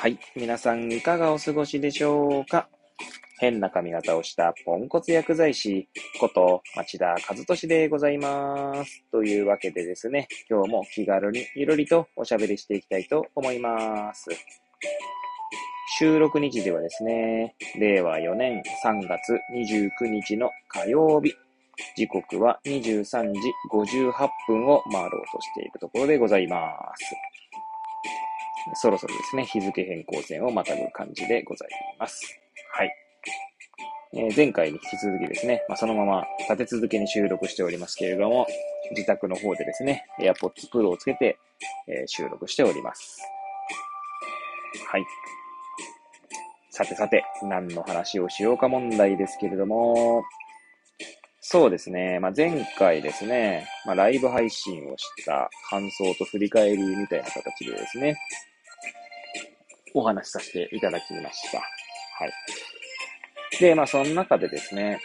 [0.00, 0.16] はい。
[0.36, 2.68] 皆さんいかがお過ごしでしょうか？
[3.40, 5.88] 変な髪型をしたポンコツ薬剤師
[6.20, 9.02] こと町田和俊でございます。
[9.10, 14.28] というわけでですね、今日も気軽にゆるりとおしゃべりしていきたいと思います。
[15.98, 21.34] 収録日ではですね、令和4年3月29日の火曜日、
[21.96, 23.40] 時刻は23時
[23.72, 24.12] 58
[24.46, 26.56] 分を回ろうとしているところでございま
[26.96, 27.16] す。
[28.74, 31.68] そろそろですね、日付変更線をまたぐ感じでござい
[31.98, 32.38] ます。
[32.72, 32.92] はい。
[34.14, 38.46] えー前回に引き続きですね、まあ、そのまま立て続けに収録しておりますけれども、
[38.92, 41.38] 自宅の方でですね、AirPods Pro をつけて、
[41.86, 43.20] えー収録しております。
[44.86, 45.04] はい。
[46.70, 50.24] さてさて、何の話をしようか問題ですけれども、
[51.40, 58.16] そうですね、まあ、前回ですね、まあ、ライブ配信をした感想と振り返りみたいな形でですね、
[59.94, 61.58] お話しさせていただきました。
[61.58, 61.64] は
[62.26, 63.60] い。
[63.60, 65.00] で、まあ、その中でですね、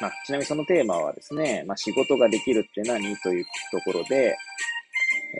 [0.00, 4.36] まあ、ちなみにそのテーマはですね、まあ、仕事ができるって何というところで、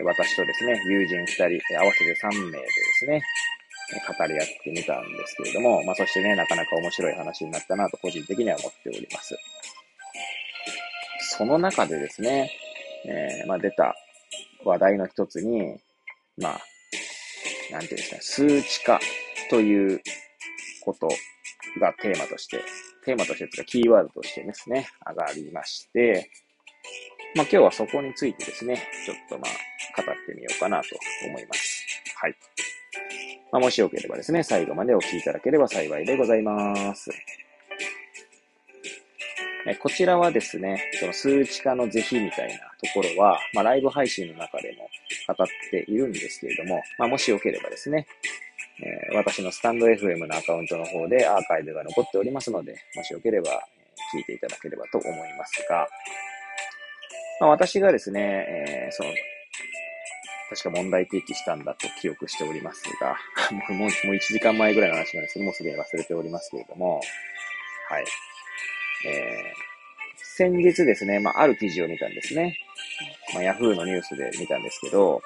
[0.05, 3.23] 私とですね、友人二人、合わせて3名でですね、
[4.19, 9.37] 語り合ってみたんですけれども、まあ、そしてね、なかなか面白い話になったなと個人的には思っております。
[11.37, 12.51] その中でですね、
[13.07, 13.95] えーまあ、出た
[14.65, 15.77] 話題の一つに、
[16.39, 16.61] まあ、
[17.71, 19.01] なんていうんですかね、数値化
[19.51, 20.01] という
[20.85, 21.09] こと
[21.81, 22.61] がテーマとして、
[23.05, 26.31] テーマとしてというかキーワードとしてですね、上がりまして、
[27.35, 30.89] まあ今日はそこについてですね、ちょっとまあ語ってみようかなと
[31.27, 31.87] 思います。
[32.17, 32.37] はい。
[33.53, 37.11] まあもしよければですね、最後までお聞きいただければ幸いでございます。
[39.67, 44.89] えこちらはですね、その数値化の是非みたいなところは、まあライブ配信の中でも
[45.35, 48.07] 語っているんですけれども、まあもしよければですね、
[48.81, 55.87] えー私のスタンド FM のアカウントの方でアーカイブが残っておりますので、もしよければ、え聞いていただければと思いますが、
[57.41, 59.11] まあ、私がですね、えーその、
[60.51, 63.17] 確か問題提起したんだと記憶しておりますが、
[63.51, 67.01] もう、もう、もう1時間前ぐらいの話なんですけど、もうすでに忘れておりますけれども、
[67.89, 68.05] はい。
[69.07, 69.65] えー
[70.37, 72.59] 先日ですね、まあ、ある記事を見たんですね。
[73.35, 75.23] まあ、ヤフーのニュースで見たんですけど、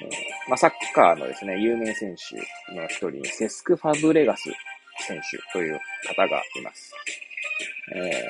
[0.00, 0.08] えー
[0.48, 4.50] まあ、サッカーのですね、有名選手の一人に、セスク・ファブレガス
[5.06, 5.78] 選手という
[6.08, 6.92] 方がいます。
[7.94, 8.26] え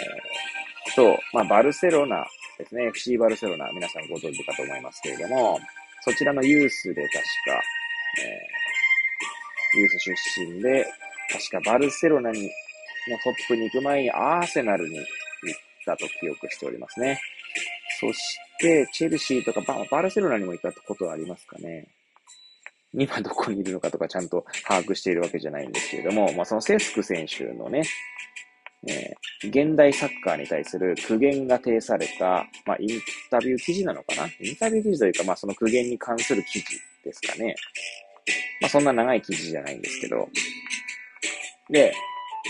[0.92, 2.26] ー、と、まあ、バルセロナ
[2.58, 5.58] ですね、FC バルセロナ、皆さんご存知かと思いますけれども、
[6.02, 7.62] そちらのユースで確か、
[8.22, 8.60] えー
[9.72, 10.84] ユース出身で、
[11.30, 12.50] 確かバルセロナに、
[13.10, 15.06] のトップに行く前にアーセナルに行っ
[15.84, 17.20] たと記憶しておりますね。
[18.00, 21.88] そして、チェルシーとかババルセロナにも行ったことはありますかね。
[22.92, 27.82] 今どこにいるのかとかちゃんと把握しているわけじゃないんですけれども、まあ、そのセスク選手のね、
[28.88, 33.00] えー現代サッカーに対する苦言が呈された、まあ、イン
[33.30, 34.26] タビュー記事なのかな？
[34.38, 36.66] インタビュー記事というか、まあ、その苦言に関する記事
[37.02, 37.54] ですかね。
[38.60, 40.28] まあ、そんな長い記事じゃないんですけど。
[41.70, 41.94] で、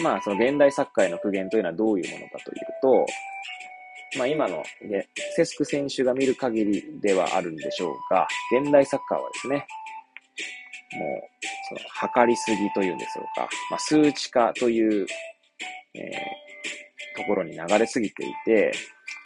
[0.02, 3.06] まあ、その現代サッカーへの苦言というのはどういうものかというと、
[4.18, 4.62] まあ、今の、
[5.36, 8.26] セスク選手が見る限りではあるんでしょうが、
[8.60, 9.66] 現代サッカーはですね、
[10.92, 15.06] もう、その、測りすぎというんでしょうか、まあ、数値化という、
[15.94, 16.50] えー
[17.20, 18.72] ところに流れすぎていて、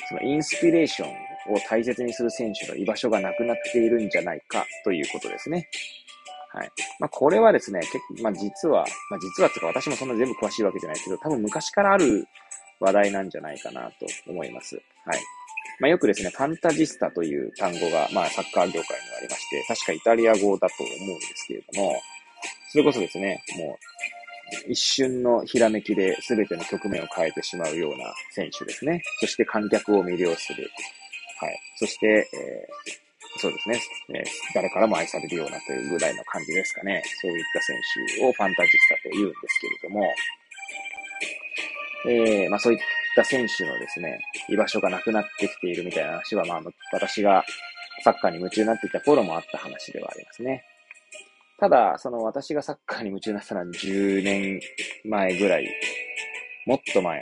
[0.09, 1.11] そのインスピレーション
[1.53, 5.69] を大切にする選手の居場所がなくなっているんじゃないかということですね。
[6.55, 6.71] はい。
[7.01, 12.29] まあ、これはですね、結構、まあ、実は、まあ、実はつうか私もそんな全部詳しいわけじゃないですけど、多分昔からある
[12.79, 14.77] 話題なんじゃないかなと思います。
[14.77, 15.21] はい。
[15.81, 21.93] まあ、よくですね、ファンタジスタという単語が、まあ、サッカー業界にはありまして、確かイタリア語だと思うんですけれども、
[22.71, 23.77] それこそですね、も
[24.69, 29.03] う、一瞬のひらめきで全ての局面を変えてしまうような選手ですね。
[29.19, 30.71] そして観客を魅了する。
[31.41, 31.59] はい。
[31.79, 33.04] そして、えー
[33.37, 33.81] そうですね、
[34.15, 37.03] え誰からも愛されるようなというぐらいの感じですかね。
[37.21, 37.77] そういった選
[38.17, 40.15] 手をファンタジスタと言うんですけれども、
[42.07, 42.79] えーまあそういっ
[43.17, 47.45] た選手のですね、居場所がなくなってきているみたいな話は、まあ、私が
[48.03, 50.65] サッカーに夢中になっていた頃もあった話ではありますね。
[51.59, 54.61] ただ、その私がサッカーに夢中になったのは10年
[55.05, 55.69] 前ぐらい、
[56.67, 57.21] もっと前、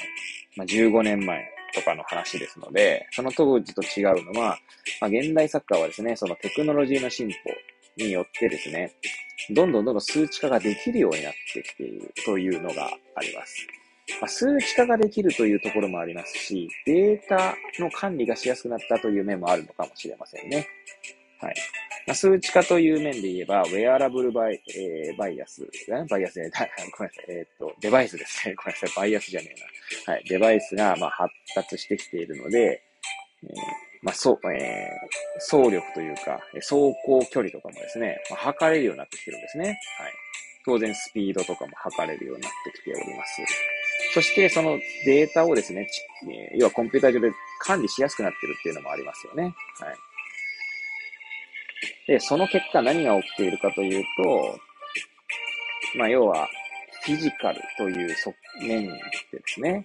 [0.57, 1.52] まあ、15年前。
[1.75, 4.59] とかの話ですので、その当時と違うのは、
[5.01, 7.35] まあ、現代サッカーはですね、そのテクノロジーの進歩
[7.97, 8.95] によってですね、
[9.51, 13.67] どんどんどんどん数値化ができるようになってきているというのがあります。
[14.21, 20.67] まあ、数値化ができるというところもありますし、データの管理がしやすくなったという面もあるのかもしれませんね。
[21.41, 21.55] はい。
[22.07, 25.69] まあ、数値化という面で言えば、ウェアラブルバイ,、えー、バイアス、
[26.09, 26.51] バイアスね、
[26.99, 28.55] ごめんなさい、えー、っと、デバイスですね。
[28.55, 29.67] ごめんなさい、バイアスじゃねえな。
[30.07, 32.83] はい、デバイスが、まあ、発達してきているので、
[33.43, 33.51] えー、
[34.03, 39.65] まあ、そう、えー、走力というか、走行距離とかもですね、まあ、測れるようになってきてるんですね。
[39.67, 39.79] はい。
[40.65, 43.43] 当然スピードとかも測れるようになってきております。
[44.15, 45.89] そしてそのデータをですね、
[46.57, 49.45] 要はコンピューター上で管理しやすくなってるっていうのもありますよね。
[49.45, 49.55] はい。
[52.07, 54.59] で、その結果何が起きているかというと、
[55.97, 56.49] まあ要は
[57.05, 58.93] フィジカルという側面で
[59.33, 59.85] ですね、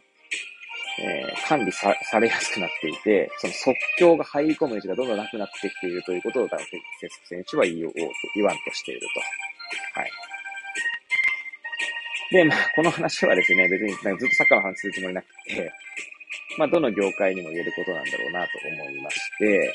[0.99, 6.65] えー、管理さされやすくなっていて、その即興が入り込む余地がどんどんなくなってきているということを、大体、
[6.99, 7.99] 節選手は言おうと、
[8.35, 9.99] 言わんとしていると。
[9.99, 10.11] はい。
[12.31, 15.71] で、まあ、この話はですね、別にずっとサッカーの話するつもりなくて、
[16.57, 18.49] まあ、どの業界にも言えることなんだろうなと
[18.83, 19.73] 思いまして、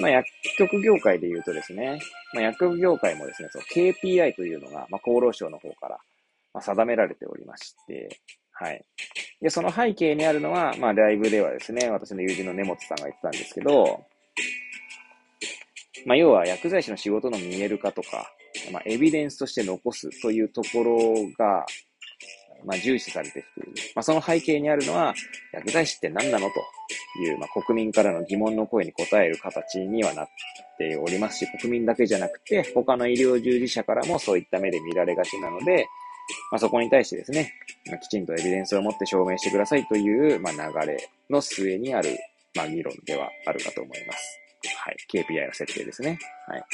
[0.00, 1.98] まあ、薬局業界で言うとですね、
[2.32, 5.98] まあ、薬局業界もですね、その KPI というのが、まあ、厚労省の方から、
[6.54, 8.20] ま、定められておりまして、
[8.52, 8.84] はい。
[9.42, 14.04] で、その背景にあるのは、まあ、ライブではですね、私の友人の根本さんが言ってたんですけど、
[16.06, 18.30] まあ、要は薬剤師の仕事の見える化とか、
[18.72, 20.98] まあ、エビデンスとして残すというところ
[21.36, 21.66] が、
[22.64, 23.72] まあ、重視されてきている。
[23.96, 25.14] まあ、その背景にあるのは、
[25.52, 26.54] 薬剤師って何なのと
[27.20, 30.28] いう、まあ、国民からの疑問の声に応える形にはなっ
[30.78, 35.86] ておりますし、国民だけじゃなくて、他の医療従事者からもそういった目で見られがちなので、
[36.50, 37.52] まあ、そこに対してですね、
[37.86, 42.16] まあ、きちんとエビデンスを持って証明してくださいという、まあ、流れの末にある、
[42.54, 44.40] まあ、議論ではあるかと思います。
[44.78, 44.96] はい。
[45.12, 46.18] KPI の設定ですね。
[46.48, 46.60] はい。
[46.60, 46.64] ま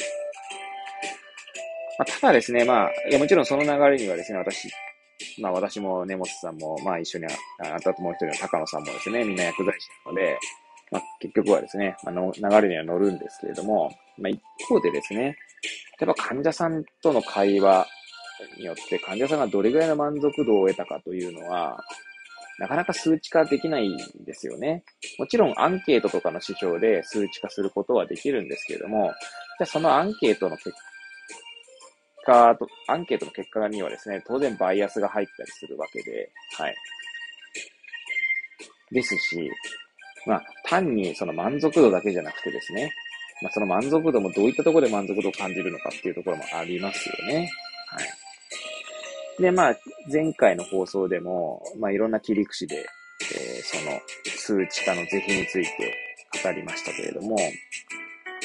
[2.01, 4.71] あ、ただですね、まあ、いや、もちろんその流れにはですね、私、
[5.41, 10.39] まあ私も根本さんも、まあ一緒に、あたともう一人の高野さんもですね、みんな薬剤師なので、
[10.91, 15.37] まあ結局はですね、まあ、の流れには乗るんですけれども、まあ一方でですね、
[16.01, 17.87] 例えば患者さんとの会話
[18.57, 21.83] によって患者さんがどれぐらいの満足度を得たかというのは、
[22.59, 24.85] なかなか数値化できないんですよね。
[25.19, 29.13] もちろんアンケートとかの指標で数値化することはできるんですけれども、
[29.59, 30.73] じゃあそのアンケートの結
[32.27, 36.75] 果と、アンケートの結果にはですね、当然バイアスが入ったりするわけで、はい。
[38.93, 39.51] ですし、
[40.27, 42.93] まあ、単にその満足度だけじゃなくてですね、
[43.43, 47.51] まあ、その満足度もどういったところで満足度を感じるのかっていうところもありますよね。
[49.41, 49.77] で、まあ、
[50.13, 54.01] 前回の放送でも、まあ、いろんな切り口で、えー、その
[54.37, 55.95] 数値化の是非について
[56.45, 57.37] 語りましたけれども、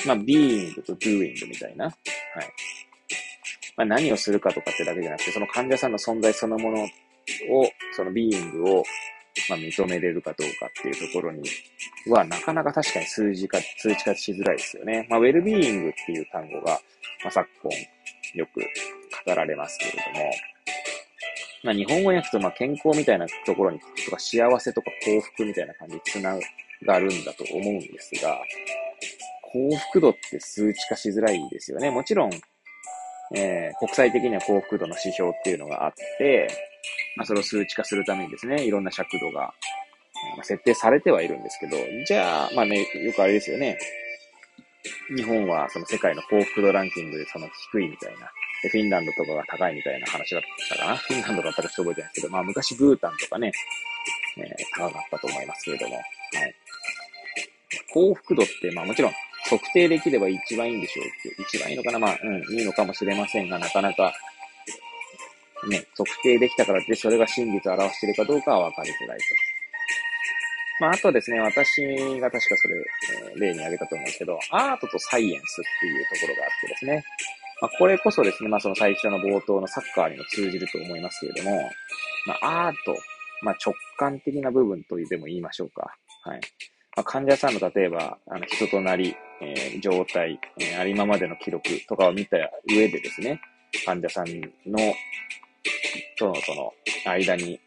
[0.08, 1.96] まあ、being と doing みたいな、はい。
[3.76, 6.90] まあ、何をするかとかってだけじゃなくて、その患者さんの存在そのものを、
[7.94, 8.84] そのビーイングを、
[9.50, 11.44] まあ、認めれるかどうかっていうところに
[12.08, 15.06] は、なかなか確かに数字化、数値化しづらいですよね。
[15.10, 16.80] まあ、ウェルビーイングっていう単語が、
[17.24, 17.72] まあ、昨今
[18.36, 18.62] よく
[19.26, 20.32] 語られますけれども、
[21.66, 26.38] まあ、日本語訳と、まあ、健康みたいなところに、とか幸せとか幸福みたいな感じにつな
[26.86, 28.40] がるんだと思うんですが、
[29.42, 31.90] 幸福度って数値化しづらいですよね。
[31.90, 32.32] もちろん、
[33.36, 36.48] えー、国際的には幸福度の指標っていうのがあって、
[37.18, 39.54] まあ、それを数値化するためにですね、いろんな尺度が、
[40.38, 43.80] まあ、設定されてはいるんですけど、じゃあ、まあね、よくあれですよね。
[45.18, 48.30] 日本はその世界の幸福度ランキングでその低いみたいな。
[48.66, 50.98] で、フィンランドとかが高いみたいな話だったかな。
[50.98, 53.52] フィンランドだったかちょっと覚えてないですけど、まあ昔ブータンとかね、
[54.38, 54.46] えー、
[54.76, 56.04] 高かったと思いますけれども、はい。
[57.94, 59.12] 幸福度って、まあもちろん
[59.50, 64.12] 測定できれば一番いいんでしょうって、一番いいのかなまあ、うん、いいのかもしれませんが、なかなか、
[65.70, 69.26] ね、測定できたからってそれが真実を表しているかどうかは分かりづらいと。
[70.80, 71.82] まあ、あとですね、私
[72.20, 72.76] が確かそれ、
[73.32, 77.04] えー、例に挙げたと思うんですけど、アートとサイエンスっていうところがあってですね、
[77.66, 81.60] まあ、これこそですね、まあ、その最初の冒頭のサッカーにも通じると思いますけれども、
[82.28, 82.96] まあ、アート、
[83.42, 85.96] まあ、直感的な部分とでも言いましょうか。
[86.24, 86.42] はい。
[86.96, 92.38] まあ、患者さんの例えば、あの、人となり、えー、状態、えー、ありままでの記録とかを見た
[92.70, 93.42] 上でですね、
[93.84, 94.28] 患者さん
[94.70, 94.78] の、
[96.20, 96.72] とのその
[97.08, 97.60] 間に、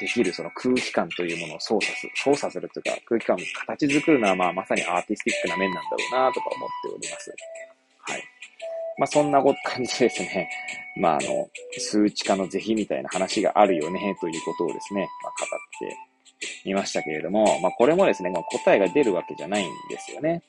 [0.00, 7.32] できるその空気感というものを操作する、操作するというか、空気感を形作るのは、まあ、まさにアーティスティックな面なんだろうな、とか思っております。
[8.04, 8.31] はい。
[8.98, 10.48] まあ、そんな感じですね。
[10.96, 20.42] まあ、あの、数値化の是非みたいな話があるよね、ということをですね、まあ、語っていましたけれども、まあ、これもですね、まあ、答えが出るわけじゃないんですよね。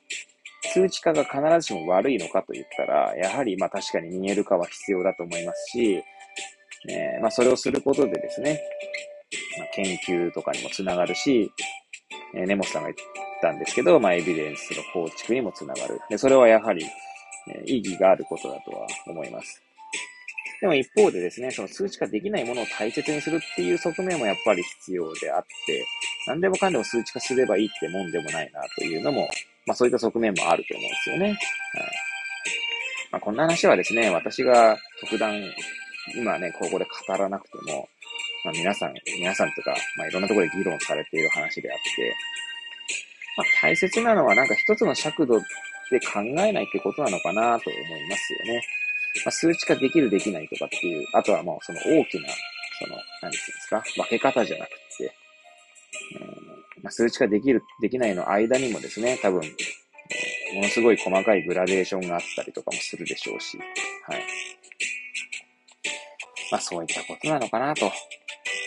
[0.64, 6.04] 数値化が必ずしも悪いのかと言ったら、やはりまあ確かに見える化は必要だと思いますし、
[6.90, 8.62] え、まあそれをすることでですね、
[9.58, 11.52] まあ、研究とかにもつながるし、
[12.36, 13.08] えー、根本さんが言っ
[13.42, 16.00] たんですけど、まあ、エビデンスの構築にもつながる。
[16.10, 16.86] で、それはやはり、
[17.48, 19.62] え意義があることだとは思います。
[20.64, 25.86] でも一方でですね、その数値化できないものを大切にするっていう側面もやっぱり必要であって、
[26.26, 29.28] 何でもかんでも数値化すればいいってもんでもないなというのも、
[29.66, 31.26] まあそういった側面もあると思うんですよね。
[31.26, 31.38] はい。
[33.12, 35.38] まあこんな話はですね、私が特段、
[36.16, 37.90] 今ね、ここで語らなくても、
[38.46, 42.16] まあ皆さん、皆さんとか、まあいろんなところで議論されている話であって、
[43.36, 45.42] まあ大切なのはなんか一つの尺度
[45.94, 48.62] で考えないってことなのかなと思いますよね。
[49.26, 52.28] まあ、数値化できる、できないとかっていう、あとはもうその大きな、
[52.80, 55.14] その、何て言うんですか、分け方じゃなくて、
[56.20, 59.42] うんま、数値化できる、できないの間にもですね、多分、
[60.54, 64.24] ものすごい細かいグラデーションがあったりとかもするでしょうし、はい。
[66.52, 67.92] まあそういったことなのかなと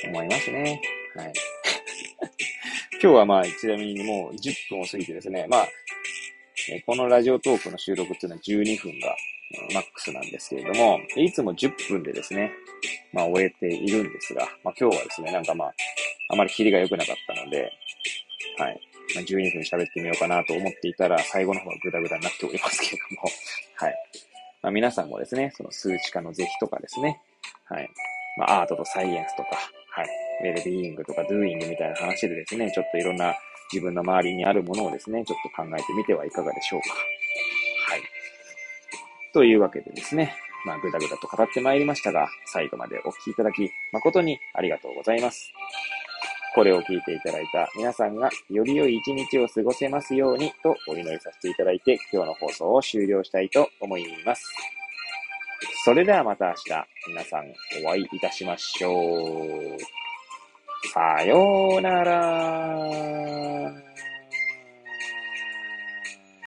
[0.04, 0.80] 思いますね。
[1.14, 1.32] はい。
[3.00, 5.68] 今日はまあちなみにもう10分を過ぎてですね、まあ、
[6.84, 9.16] このラジオトークの収録っていうのは12分が
[9.72, 12.50] マックスなんですけれども、いつも10分でですね、
[13.12, 15.74] まあ終えているんですが、まあ今日はですね、なんかまあ、
[16.30, 17.72] あまりキリが良くなかったので、
[18.58, 18.80] はい。
[19.14, 23.28] まあ、12分喋ってみようかなと思っていたら、最後の方はグダグダになっておりますけれども、
[23.76, 23.94] はい。
[24.62, 27.20] まあ皆さんもですね、その数値化の是非とかですね、
[27.66, 27.88] はい。
[28.38, 29.50] まあアートとサイエンスとか、
[29.90, 30.08] はい。
[30.42, 33.34] ウェルビーイングとかドゥーイングみたいな話でですね、ちょっといろんな
[33.72, 36.88] 自分の周りにあるものをですね、ちょっと考えてみてはいかがでしょうか。
[37.90, 38.02] はい。
[39.32, 45.52] というわけでですね、まあ、ぐだぐだと語ってまいりましたが、最後までお聞きいただき、誠にありがとうございます。
[46.56, 54.42] これを聞いていただいた皆さんがより良い一日を過ごせますようにとお祈りさせていただいて、今日の放送を終了したいと思います。
[55.84, 57.52] それではまた明日、皆さん
[57.84, 59.95] お会いいたしましょう。
[60.96, 63.85] さようなら。